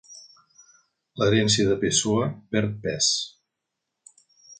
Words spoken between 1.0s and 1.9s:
L'herència de